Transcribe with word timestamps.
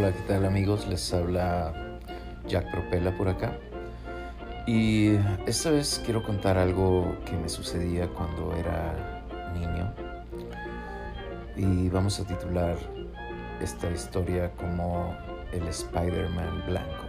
Hola, 0.00 0.12
¿qué 0.12 0.22
tal 0.28 0.44
amigos? 0.44 0.86
Les 0.86 1.12
habla 1.12 1.74
Jack 2.46 2.70
Propela 2.70 3.10
por 3.18 3.26
acá. 3.26 3.58
Y 4.64 5.16
esta 5.44 5.72
vez 5.72 6.00
quiero 6.04 6.22
contar 6.22 6.56
algo 6.56 7.16
que 7.24 7.36
me 7.36 7.48
sucedía 7.48 8.06
cuando 8.06 8.54
era 8.54 9.24
niño. 9.54 9.92
Y 11.56 11.88
vamos 11.88 12.20
a 12.20 12.24
titular 12.28 12.76
esta 13.60 13.90
historia 13.90 14.52
como 14.52 15.16
el 15.50 15.66
Spider-Man 15.66 16.62
blanco. 16.68 17.04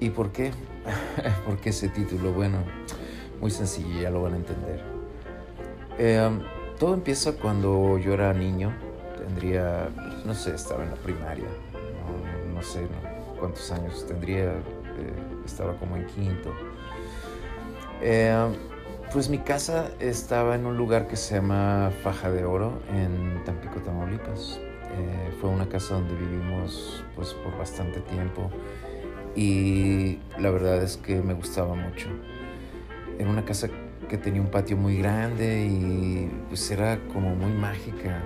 ¿Y 0.00 0.08
por 0.08 0.32
qué? 0.32 0.52
¿Por 1.44 1.58
qué 1.58 1.68
ese 1.68 1.90
título? 1.90 2.32
Bueno, 2.32 2.56
muy 3.38 3.50
sencillo, 3.50 4.00
ya 4.00 4.08
lo 4.08 4.22
van 4.22 4.32
a 4.32 4.36
entender. 4.36 4.82
Eh, 5.98 6.26
todo 6.78 6.94
empieza 6.94 7.34
cuando 7.34 7.98
yo 7.98 8.14
era 8.14 8.32
niño, 8.32 8.72
tendría, 9.18 9.90
no 10.24 10.34
sé, 10.34 10.54
estaba 10.54 10.84
en 10.84 10.90
la 10.90 10.96
primaria, 10.96 11.48
no, 12.54 12.62
sé 12.62 12.86
cuántos 13.38 13.70
años 13.70 14.06
tendría, 14.06 14.44
eh, 14.44 14.62
estaba 15.44 15.74
como 15.74 15.96
en 15.96 16.06
quinto. 16.06 16.52
Eh, 18.00 18.34
pues 19.12 19.28
mi 19.30 19.38
casa 19.38 19.90
estaba 20.00 20.54
en 20.54 20.66
un 20.66 20.76
lugar 20.76 21.08
que 21.08 21.16
se 21.16 21.36
llama 21.36 21.90
Faja 22.02 22.30
de 22.30 22.44
Oro, 22.44 22.80
en 22.94 23.42
Tampico, 23.44 23.80
Tamaulipas. 23.80 24.60
Eh, 24.60 25.32
fue 25.40 25.50
una 25.50 25.68
casa 25.68 25.94
donde 25.94 26.14
vivimos 26.14 27.04
pues 27.14 27.32
por 27.34 27.56
bastante 27.56 28.00
tiempo 28.00 28.50
y 29.34 30.18
la 30.38 30.50
verdad 30.50 30.82
es 30.82 30.96
que 30.96 31.22
me 31.22 31.32
gustaba 31.32 31.74
mucho. 31.74 32.08
Era 33.18 33.30
una 33.30 33.44
casa 33.44 33.68
que 34.08 34.18
tenía 34.18 34.40
un 34.40 34.50
patio 34.50 34.76
muy 34.76 34.98
grande 34.98 35.64
y 35.66 36.30
pues 36.48 36.70
era 36.70 36.98
como 37.12 37.34
muy 37.34 37.52
mágica. 37.52 38.22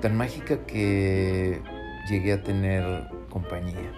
Tan 0.00 0.16
mágica 0.16 0.58
que 0.66 1.60
llegué 2.08 2.32
a 2.32 2.42
tener 2.42 3.08
compañía. 3.28 3.92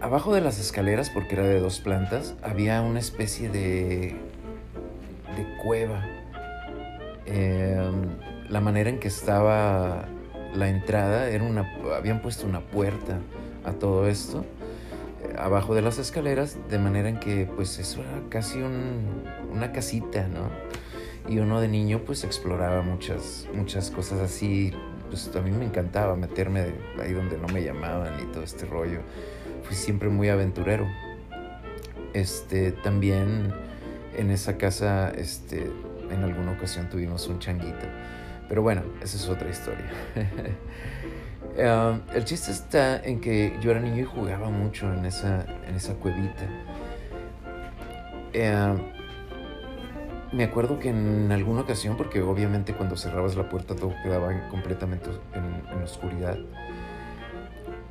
Abajo 0.00 0.34
de 0.34 0.40
las 0.40 0.58
escaleras, 0.58 1.10
porque 1.10 1.34
era 1.34 1.44
de 1.44 1.60
dos 1.60 1.80
plantas, 1.80 2.34
había 2.42 2.82
una 2.82 2.98
especie 2.98 3.48
de, 3.48 4.16
de 5.36 5.56
cueva. 5.62 6.04
Em, 7.26 8.18
la 8.48 8.60
manera 8.60 8.90
en 8.90 8.98
que 8.98 9.08
estaba 9.08 10.06
la 10.54 10.68
entrada 10.68 11.28
era 11.28 11.44
una. 11.44 11.70
habían 11.96 12.20
puesto 12.20 12.46
una 12.46 12.60
puerta 12.60 13.18
a 13.64 13.72
todo 13.72 14.08
esto 14.08 14.44
eh, 15.22 15.34
abajo 15.38 15.74
de 15.74 15.82
las 15.82 15.98
escaleras, 15.98 16.58
de 16.68 16.78
manera 16.78 17.08
en 17.08 17.18
que 17.18 17.48
pues 17.54 17.78
eso 17.78 18.00
era 18.00 18.28
casi 18.28 18.60
una 18.60 19.72
casita, 19.72 20.26
¿no? 20.26 20.50
Y 21.28 21.38
uno 21.38 21.60
de 21.60 21.68
niño 21.68 22.00
pues 22.04 22.24
exploraba 22.24 22.82
muchas, 22.82 23.46
muchas 23.54 23.90
cosas 23.90 24.20
así, 24.20 24.72
pues 25.08 25.30
a 25.34 25.40
mí 25.40 25.50
me 25.50 25.64
encantaba 25.64 26.16
meterme 26.16 26.72
ahí 27.00 27.12
donde 27.12 27.38
no 27.38 27.48
me 27.48 27.62
llamaban 27.62 28.18
y 28.20 28.32
todo 28.32 28.42
este 28.42 28.66
rollo 28.66 29.00
fui 29.62 29.76
siempre 29.76 30.08
muy 30.08 30.28
aventurero. 30.28 30.86
Este, 32.14 32.72
también 32.72 33.52
en 34.16 34.30
esa 34.30 34.58
casa, 34.58 35.10
este, 35.10 35.70
en 36.10 36.24
alguna 36.24 36.52
ocasión 36.52 36.88
tuvimos 36.90 37.26
un 37.28 37.38
changuito. 37.38 37.86
Pero 38.48 38.62
bueno, 38.62 38.82
esa 39.02 39.16
es 39.16 39.28
otra 39.28 39.48
historia. 39.48 39.90
Um, 41.52 42.00
el 42.14 42.24
chiste 42.24 42.50
está 42.50 42.96
en 43.04 43.20
que 43.20 43.58
yo 43.60 43.72
era 43.72 43.80
niño 43.80 44.00
y 44.00 44.04
jugaba 44.04 44.48
mucho 44.48 44.90
en 44.90 45.04
esa, 45.04 45.44
en 45.68 45.74
esa 45.74 45.92
cuevita. 45.92 46.48
Um, 48.34 48.80
me 50.32 50.44
acuerdo 50.44 50.78
que 50.78 50.88
en 50.88 51.30
alguna 51.30 51.62
ocasión, 51.62 51.96
porque 51.96 52.22
obviamente 52.22 52.74
cuando 52.74 52.96
cerrabas 52.96 53.36
la 53.36 53.48
puerta 53.48 53.74
todo 53.74 53.92
quedaba 54.02 54.48
completamente 54.48 55.10
en, 55.34 55.76
en 55.76 55.82
oscuridad, 55.82 56.38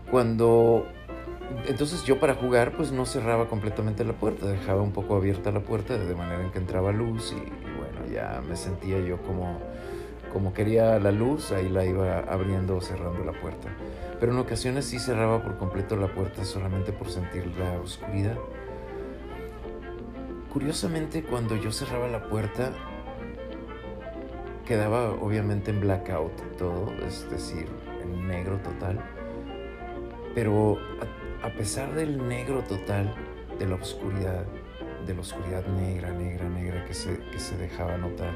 cuando 0.10 0.86
entonces 1.68 2.04
yo 2.04 2.20
para 2.20 2.36
jugar 2.36 2.72
pues 2.76 2.92
no 2.92 3.06
cerraba 3.06 3.48
completamente 3.48 4.04
la 4.04 4.14
puerta, 4.14 4.46
dejaba 4.48 4.82
un 4.82 4.92
poco 4.92 5.16
abierta 5.16 5.52
la 5.52 5.62
puerta 5.62 5.98
de 5.98 6.16
manera 6.16 6.44
en 6.44 6.52
que 6.52 6.60
entraba 6.60 6.92
luz 6.92 7.34
y, 7.34 7.40
bueno, 7.78 8.12
ya 8.12 8.42
me 8.48 8.56
sentía 8.56 9.00
yo 9.00 9.22
como, 9.22 9.60
como 10.32 10.54
quería 10.54 11.00
la 11.00 11.12
luz, 11.12 11.52
ahí 11.52 11.70
la 11.70 11.86
iba 11.86 12.20
abriendo 12.20 12.78
o 12.78 12.82
cerrando 12.82 13.24
la 13.24 13.34
puerta. 13.34 13.70
Pero 14.20 14.34
en 14.34 14.40
ocasiones 14.40 14.86
sí 14.86 15.00
cerraba 15.00 15.44
por 15.44 15.58
completo 15.58 15.96
la 15.96 16.08
puerta 16.08 16.46
solamente 16.46 16.92
por 16.92 17.10
sentir 17.10 17.48
la 17.58 17.80
oscuridad. 17.80 18.38
Curiosamente 20.52 21.24
cuando 21.24 21.56
yo 21.56 21.72
cerraba 21.72 22.10
la 22.10 22.28
puerta 22.28 22.74
quedaba 24.66 25.12
obviamente 25.12 25.72
en 25.72 25.80
blackout 25.80 26.58
todo, 26.58 26.94
es 27.08 27.30
decir, 27.30 27.68
en 28.04 28.28
negro 28.28 28.58
total. 28.58 29.00
Pero 30.36 30.78
a 31.42 31.50
pesar 31.50 31.94
del 31.96 32.28
negro 32.28 32.64
total, 32.64 33.16
de 33.58 33.66
la 33.66 33.76
oscuridad, 33.76 34.46
de 35.08 35.14
la 35.14 35.22
oscuridad 35.22 35.66
negra, 35.68 36.12
negra, 36.12 36.50
negra 36.50 36.86
que 36.86 36.94
se, 36.94 37.18
que 37.32 37.40
se 37.40 37.58
dejaba 37.58 37.96
notar, 37.96 38.34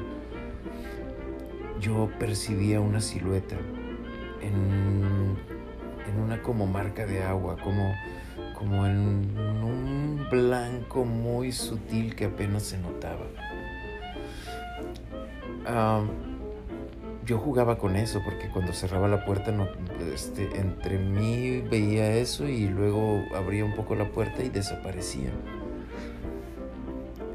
yo 1.80 2.10
percibía 2.18 2.80
una 2.80 3.02
silueta 3.02 3.56
en, 4.40 5.36
en 6.06 6.20
una 6.20 6.42
como 6.42 6.66
marca 6.66 7.04
de 7.04 7.22
agua, 7.22 7.56
como, 7.62 7.92
como 8.56 8.86
en 8.86 8.96
un 8.96 10.26
blanco 10.30 11.04
muy 11.04 11.52
sutil 11.52 12.16
que 12.16 12.24
apenas 12.24 12.62
se 12.62 12.78
notaba. 12.78 13.26
Ah, 15.66 16.02
yo 17.26 17.38
jugaba 17.38 17.76
con 17.78 17.96
eso 17.96 18.22
porque 18.24 18.48
cuando 18.48 18.72
cerraba 18.72 19.08
la 19.08 19.24
puerta 19.24 19.50
no, 19.50 19.68
este, 20.14 20.58
entre 20.58 20.98
mí 20.98 21.60
veía 21.60 22.14
eso 22.14 22.48
y 22.48 22.68
luego 22.68 23.22
abría 23.34 23.64
un 23.64 23.74
poco 23.74 23.94
la 23.94 24.08
puerta 24.10 24.42
y 24.42 24.48
desaparecía. 24.48 25.30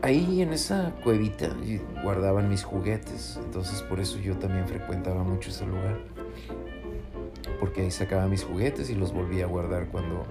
Ahí 0.01 0.41
en 0.41 0.53
esa 0.53 0.93
cuevita 1.03 1.49
guardaban 2.03 2.49
mis 2.49 2.63
juguetes, 2.63 3.39
entonces 3.43 3.83
por 3.83 3.99
eso 3.99 4.17
yo 4.17 4.37
también 4.37 4.67
frecuentaba 4.67 5.23
mucho 5.23 5.51
ese 5.51 5.67
lugar. 5.67 5.99
Porque 7.59 7.81
ahí 7.81 7.91
sacaba 7.91 8.25
mis 8.27 8.43
juguetes 8.43 8.89
y 8.89 8.95
los 8.95 9.13
volvía 9.13 9.43
a 9.43 9.47
guardar 9.47 9.89
cuando, 9.89 10.25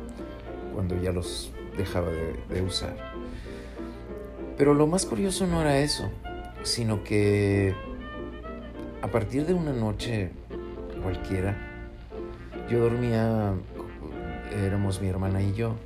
cuando 0.75 1.01
ya 1.01 1.13
los 1.13 1.53
dejaba 1.77 2.09
de 2.11 2.63
usar. 2.63 2.97
Pero 4.57 4.75
lo 4.75 4.87
más 4.87 5.07
curioso 5.07 5.47
no 5.47 5.61
era 5.63 5.79
eso, 5.79 6.11
sino 6.63 7.03
que 7.03 7.75
a 9.03 9.09
partir 9.09 9.47
de 9.47 9.55
una 9.55 9.73
noche 9.73 10.31
cualquiera, 11.03 11.57
yo 12.71 12.81
dormía, 12.81 13.55
éramos 14.65 15.01
mi 15.01 15.09
hermana 15.09 15.43
y 15.43 15.55
yo, 15.55 15.77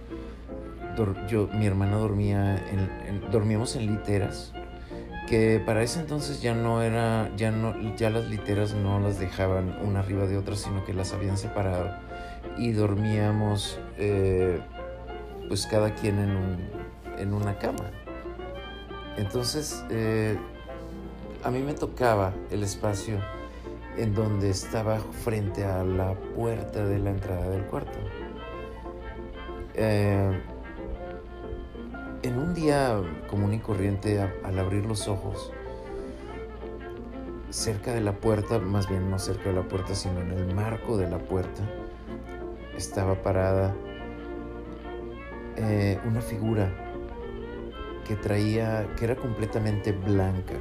yo 1.28 1.48
mi 1.54 1.66
hermana 1.66 1.96
dormía, 1.96 2.56
en, 2.56 3.30
dormíamos 3.30 3.76
en 3.76 3.86
literas, 3.86 4.52
que 5.28 5.62
para 5.64 5.82
ese 5.82 6.00
entonces 6.00 6.42
ya 6.42 6.54
no 6.54 6.82
era, 6.82 7.30
ya 7.36 7.50
no, 7.50 7.74
ya 7.96 8.10
las 8.10 8.28
literas 8.28 8.74
no 8.74 9.00
las 9.00 9.18
dejaban 9.18 9.78
una 9.84 10.00
arriba 10.00 10.26
de 10.26 10.36
otra, 10.36 10.56
sino 10.56 10.84
que 10.84 10.92
las 10.92 11.12
habían 11.12 11.38
separado 11.38 11.90
y 12.58 12.72
dormíamos, 12.72 13.78
eh, 13.98 14.60
pues 15.48 15.66
cada 15.66 15.94
quien 15.94 16.18
en, 16.18 16.36
un, 16.36 16.58
en 17.18 17.32
una 17.32 17.58
cama. 17.58 17.90
Entonces, 19.16 19.84
eh, 19.90 20.36
a 21.42 21.50
mí 21.50 21.60
me 21.60 21.74
tocaba 21.74 22.32
el 22.50 22.62
espacio 22.62 23.18
en 23.96 24.14
donde 24.14 24.50
estaba 24.50 24.98
frente 24.98 25.64
a 25.64 25.84
la 25.84 26.14
puerta 26.14 26.84
de 26.84 26.98
la 26.98 27.10
entrada 27.10 27.48
del 27.48 27.64
cuarto. 27.66 27.98
Eh, 29.74 30.40
en 32.22 32.38
un 32.38 32.54
día 32.54 33.00
común 33.28 33.52
y 33.54 33.58
corriente, 33.58 34.20
al 34.42 34.58
abrir 34.58 34.86
los 34.86 35.08
ojos, 35.08 35.52
cerca 37.50 37.92
de 37.92 38.00
la 38.00 38.12
puerta, 38.12 38.58
más 38.58 38.88
bien 38.88 39.10
no 39.10 39.18
cerca 39.18 39.50
de 39.50 39.54
la 39.54 39.62
puerta, 39.62 39.94
sino 39.94 40.20
en 40.20 40.32
el 40.32 40.54
marco 40.54 40.96
de 40.96 41.08
la 41.08 41.18
puerta, 41.18 41.62
estaba 42.76 43.14
parada 43.22 43.74
eh, 45.56 45.98
una 46.04 46.20
figura 46.20 46.72
que 48.06 48.16
traía, 48.16 48.86
que 48.96 49.04
era 49.04 49.16
completamente 49.16 49.92
blanca 49.92 50.54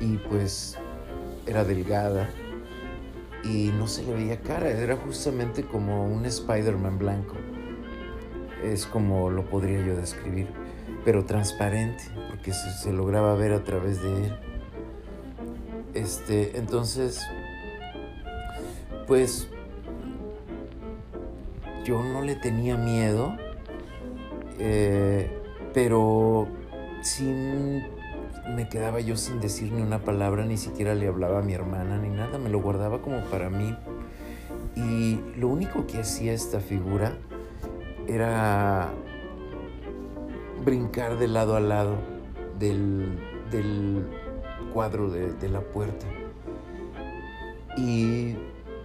y 0.00 0.16
pues 0.16 0.78
era 1.46 1.64
delgada 1.64 2.28
y 3.44 3.72
no 3.78 3.86
se 3.86 4.02
le 4.04 4.14
veía 4.14 4.40
cara, 4.40 4.68
era 4.70 4.96
justamente 4.96 5.64
como 5.64 6.06
un 6.06 6.26
Spider-Man 6.26 6.98
blanco. 6.98 7.34
Es 8.62 8.86
como 8.86 9.30
lo 9.30 9.46
podría 9.46 9.84
yo 9.84 9.96
describir, 9.96 10.48
pero 11.04 11.24
transparente, 11.24 12.04
porque 12.28 12.52
se, 12.52 12.92
lograba 12.92 13.34
ver 13.34 13.52
a 13.52 13.64
través 13.64 14.02
de 14.02 14.26
él. 14.26 14.38
Este, 15.94 16.58
entonces, 16.58 17.20
pues 19.06 19.48
yo 21.84 22.02
no 22.02 22.22
le 22.22 22.36
tenía 22.36 22.76
miedo, 22.76 23.34
eh, 24.60 25.30
pero 25.72 26.46
sin 27.02 27.82
me 28.54 28.68
quedaba 28.68 29.00
yo 29.00 29.16
sin 29.16 29.40
decir 29.40 29.72
ni 29.72 29.82
una 29.82 30.00
palabra, 30.00 30.44
ni 30.44 30.56
siquiera 30.56 30.94
le 30.94 31.06
hablaba 31.06 31.38
a 31.38 31.42
mi 31.42 31.54
hermana 31.54 31.98
ni 31.98 32.08
nada, 32.08 32.38
me 32.38 32.50
lo 32.50 32.60
guardaba 32.60 33.00
como 33.00 33.20
para 33.24 33.48
mí. 33.48 33.76
Y 34.76 35.20
lo 35.38 35.48
único 35.48 35.86
que 35.86 35.98
hacía 35.98 36.32
esta 36.32 36.60
figura 36.60 37.16
era 38.06 38.90
brincar 40.64 41.18
de 41.18 41.28
lado 41.28 41.56
a 41.56 41.60
lado 41.60 41.96
del, 42.58 43.18
cuadro 44.72 45.10
de, 45.10 45.48
la 45.48 45.60
puerta. 45.60 46.06
Y 47.76 48.36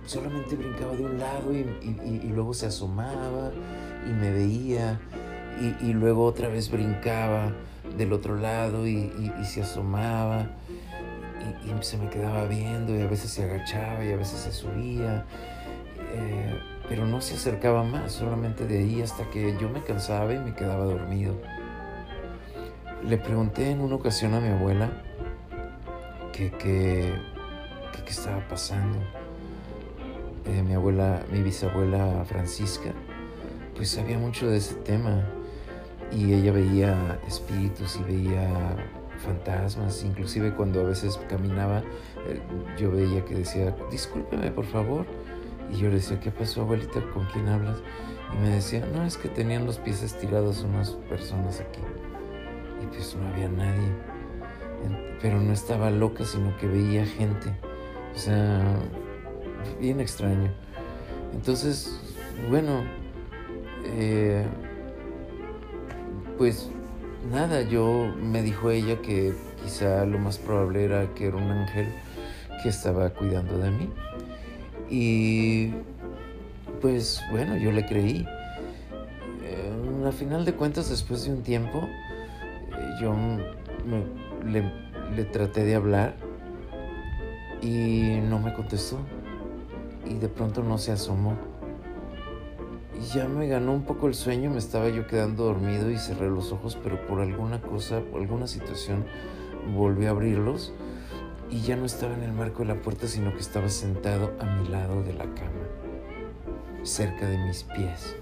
solamente 0.05 0.55
brincaba 0.55 0.93
de 0.93 1.05
un 1.05 1.19
lado 1.19 1.53
y, 1.53 2.29
luego 2.29 2.53
se 2.53 2.67
asomaba 2.67 3.51
y 4.07 4.13
me 4.13 4.31
veía 4.31 4.99
y, 5.81 5.93
luego 5.93 6.25
otra 6.25 6.47
vez 6.47 6.69
brincaba 6.69 7.51
del 7.97 8.13
otro 8.13 8.35
lado 8.35 8.87
y, 8.87 9.11
se 9.43 9.61
asomaba 9.61 10.47
y, 11.65 11.83
se 11.83 11.97
me 11.97 12.09
quedaba 12.09 12.45
viendo 12.45 12.95
y 12.95 13.01
a 13.01 13.07
veces 13.07 13.31
se 13.31 13.43
agachaba 13.43 14.03
y 14.03 14.11
a 14.11 14.17
veces 14.17 14.39
se 14.39 14.51
subía. 14.51 15.25
Eh, 16.13 16.59
pero 16.87 17.05
no 17.05 17.19
se 17.19 17.35
acercaba 17.35 17.83
más, 17.83 18.11
solamente 18.11 18.67
de 18.67 18.79
ahí 18.79 19.01
hasta 19.01 19.29
que 19.29 19.57
yo 19.59 19.69
me 19.69 19.81
cansaba 19.83 20.33
y 20.33 20.39
me 20.39 20.53
quedaba 20.53 20.85
dormido. 20.85 21.35
Le 23.03 23.17
pregunté 23.17 23.71
en 23.71 23.81
una 23.81 23.95
ocasión 23.95 24.33
a 24.33 24.39
mi 24.39 24.49
abuela 24.49 24.89
qué 26.31 26.51
que, 26.51 27.13
estaba 28.07 28.47
pasando. 28.47 28.99
Eh, 30.45 30.61
mi 30.61 30.73
abuela, 30.73 31.23
mi 31.31 31.41
bisabuela 31.41 32.23
Francisca, 32.25 32.93
pues 33.75 33.89
sabía 33.89 34.17
mucho 34.17 34.47
de 34.47 34.57
ese 34.57 34.75
tema 34.75 35.25
y 36.15 36.33
ella 36.33 36.51
veía 36.53 37.19
espíritus 37.27 37.99
y 37.99 38.03
veía 38.03 38.49
fantasmas, 39.17 40.03
inclusive 40.03 40.53
cuando 40.53 40.81
a 40.81 40.83
veces 40.83 41.19
caminaba, 41.29 41.79
eh, 42.27 42.39
yo 42.77 42.91
veía 42.91 43.23
que 43.25 43.35
decía, 43.35 43.75
discúlpeme 43.91 44.51
por 44.51 44.65
favor, 44.65 45.05
y 45.71 45.77
yo 45.77 45.89
le 45.89 45.95
decía, 45.95 46.19
¿qué 46.19 46.31
pasó 46.31 46.61
abuelita? 46.61 47.01
¿Con 47.13 47.25
quién 47.25 47.47
hablas? 47.49 47.77
Y 48.33 48.37
me 48.37 48.49
decía, 48.49 48.85
no, 48.93 49.03
es 49.03 49.17
que 49.17 49.29
tenían 49.29 49.65
los 49.65 49.77
pies 49.77 50.03
estirados 50.03 50.63
unas 50.63 50.91
personas 51.09 51.59
aquí. 51.59 51.81
Y 52.81 52.85
pues 52.87 53.15
no 53.15 53.27
había 53.27 53.49
nadie. 53.49 53.89
Pero 55.21 55.41
no 55.41 55.53
estaba 55.53 55.89
loca, 55.89 56.23
sino 56.23 56.55
que 56.57 56.67
veía 56.67 57.05
gente. 57.05 57.57
O 58.13 58.17
sea, 58.17 58.79
bien 59.79 59.99
extraño. 59.99 60.51
Entonces, 61.33 61.99
bueno, 62.49 62.83
eh, 63.85 64.45
pues 66.37 66.69
nada, 67.31 67.61
yo 67.61 68.13
me 68.21 68.41
dijo 68.41 68.69
ella 68.69 69.01
que 69.01 69.33
quizá 69.63 70.05
lo 70.05 70.19
más 70.19 70.37
probable 70.37 70.85
era 70.85 71.13
que 71.13 71.27
era 71.27 71.37
un 71.37 71.49
ángel 71.49 71.87
que 72.61 72.69
estaba 72.69 73.09
cuidando 73.09 73.57
de 73.57 73.71
mí. 73.71 73.89
Y 74.89 75.71
pues 76.81 77.21
bueno, 77.31 77.57
yo 77.57 77.71
le 77.71 77.85
creí. 77.85 78.25
Eh, 79.43 80.05
a 80.07 80.11
final 80.11 80.45
de 80.45 80.53
cuentas, 80.53 80.89
después 80.89 81.25
de 81.25 81.31
un 81.31 81.41
tiempo, 81.43 81.87
eh, 82.77 82.89
yo 83.01 83.15
le, 84.45 84.71
le 85.15 85.23
traté 85.25 85.63
de 85.63 85.75
hablar 85.75 86.15
y 87.61 88.19
no 88.29 88.39
me 88.39 88.53
contestó. 88.53 88.99
Y 90.05 90.15
de 90.15 90.27
pronto 90.27 90.61
no 90.61 90.77
se 90.77 90.91
asomó. 90.91 91.35
Y 92.99 93.13
ya 93.13 93.27
me 93.27 93.47
ganó 93.47 93.73
un 93.73 93.83
poco 93.83 94.07
el 94.07 94.15
sueño, 94.15 94.49
me 94.49 94.57
estaba 94.57 94.89
yo 94.89 95.07
quedando 95.07 95.45
dormido 95.45 95.91
y 95.91 95.97
cerré 95.97 96.29
los 96.29 96.51
ojos, 96.51 96.77
pero 96.81 97.05
por 97.07 97.19
alguna 97.19 97.61
cosa, 97.61 98.01
por 98.01 98.21
alguna 98.21 98.47
situación, 98.47 99.05
volví 99.75 100.05
a 100.05 100.11
abrirlos 100.11 100.73
y 101.49 101.61
ya 101.61 101.75
no 101.75 101.85
estaba 101.85 102.13
en 102.15 102.23
el 102.23 102.31
marco 102.31 102.59
de 102.59 102.73
la 102.73 102.81
puerta, 102.81 103.07
sino 103.07 103.33
que 103.33 103.39
estaba 103.39 103.69
sentado 103.69 104.33
a 104.39 104.45
mi 104.45 104.67
lado 104.69 105.03
de 105.03 105.13
la 105.13 105.25
cama, 105.25 105.65
cerca 106.83 107.27
de 107.27 107.37
mis 107.37 107.63
pies. 107.63 108.15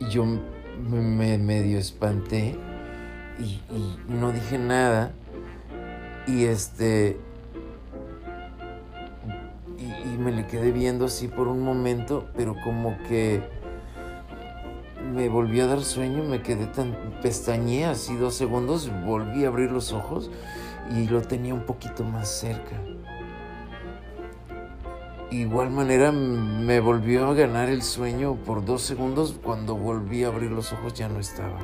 Y 0.00 0.08
yo 0.10 0.24
me 0.24 1.38
medio 1.38 1.78
espanté 1.78 2.56
y, 3.38 3.60
no 4.08 4.32
dije 4.32 4.58
nada. 4.58 5.12
Y 6.26 6.44
este. 6.44 7.18
Y, 9.78 10.18
me 10.18 10.32
le 10.32 10.46
quedé 10.46 10.72
viendo 10.72 11.04
así 11.04 11.28
por 11.28 11.46
un 11.46 11.62
momento, 11.62 12.28
pero 12.36 12.56
como 12.64 12.98
que 13.08 13.42
me 15.14 15.28
volví 15.28 15.60
a 15.60 15.66
dar 15.66 15.82
sueño, 15.82 16.24
me 16.24 16.42
quedé 16.42 16.66
tan 16.66 16.96
pestañé 17.22 17.86
así 17.86 18.16
dos 18.16 18.34
segundos, 18.34 18.90
volví 19.06 19.44
a 19.44 19.48
abrir 19.48 19.70
los 19.70 19.92
ojos 19.92 20.30
y 20.90 21.06
lo 21.06 21.22
tenía 21.22 21.54
un 21.54 21.64
poquito 21.64 22.02
más 22.02 22.28
cerca. 22.28 22.76
Igual 25.30 25.70
manera 25.70 26.10
me 26.10 26.80
volvió 26.80 27.26
a 27.26 27.34
ganar 27.34 27.68
el 27.68 27.82
sueño 27.82 28.36
por 28.46 28.64
dos 28.64 28.80
segundos. 28.80 29.38
Cuando 29.42 29.76
volví 29.76 30.24
a 30.24 30.28
abrir 30.28 30.50
los 30.50 30.72
ojos 30.72 30.94
ya 30.94 31.06
no 31.08 31.20
estaba. 31.20 31.58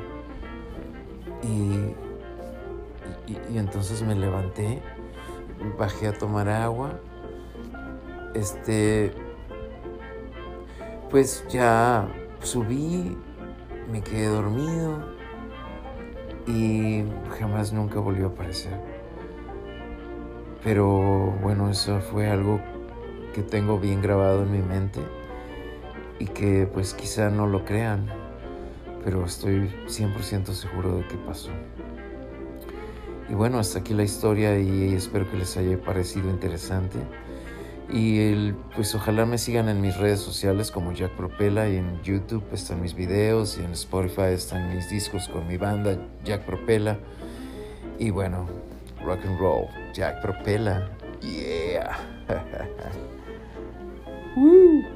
Y, 1.42 1.94
y, 3.32 3.58
entonces 3.58 4.02
me 4.02 4.14
levanté, 4.14 4.82
bajé 5.78 6.08
a 6.08 6.12
tomar 6.12 6.50
agua. 6.50 7.00
Este, 8.34 9.12
pues 11.10 11.46
ya 11.48 12.08
subí, 12.40 13.16
me 13.90 14.02
quedé 14.02 14.26
dormido 14.26 15.14
y 16.46 17.04
jamás 17.38 17.72
nunca 17.72 18.00
volvió 18.00 18.26
a 18.26 18.28
aparecer. 18.30 18.78
Pero 20.62 21.34
bueno, 21.42 21.70
eso 21.70 22.00
fue 22.00 22.28
algo 22.28 22.60
que 23.34 23.42
tengo 23.42 23.78
bien 23.78 24.00
grabado 24.00 24.42
en 24.42 24.52
mi 24.52 24.62
mente 24.62 25.00
y 26.18 26.26
que 26.26 26.68
pues 26.72 26.94
quizá 26.94 27.30
no 27.30 27.46
lo 27.46 27.64
crean, 27.64 28.06
pero 29.04 29.24
estoy 29.24 29.70
100% 29.86 30.46
seguro 30.52 30.96
de 30.96 31.06
que 31.06 31.16
pasó. 31.16 31.50
Y 33.28 33.34
bueno, 33.34 33.58
hasta 33.58 33.78
aquí 33.78 33.94
la 33.94 34.02
historia 34.02 34.58
y 34.58 34.94
espero 34.94 35.30
que 35.30 35.36
les 35.36 35.56
haya 35.56 35.80
parecido 35.80 36.30
interesante. 36.30 36.98
Y 37.90 38.52
pues 38.74 38.94
ojalá 38.94 39.26
me 39.26 39.38
sigan 39.38 39.68
en 39.68 39.80
mis 39.80 39.96
redes 39.96 40.20
sociales 40.20 40.70
como 40.70 40.92
Jack 40.92 41.12
Propela 41.12 41.68
y 41.68 41.76
en 41.76 42.02
YouTube 42.02 42.42
están 42.52 42.80
mis 42.80 42.94
videos 42.94 43.58
y 43.58 43.64
en 43.64 43.72
Spotify 43.72 44.32
están 44.32 44.74
mis 44.74 44.88
discos 44.88 45.28
con 45.28 45.46
mi 45.46 45.56
banda 45.56 45.98
Jack 46.24 46.44
Propela. 46.44 46.98
Y 47.98 48.10
bueno, 48.10 48.48
rock 49.04 49.24
and 49.26 49.38
roll. 49.38 49.66
Jack 49.92 50.20
Propela. 50.22 50.90
Yeah. 51.20 51.96
Woo. 54.36 54.93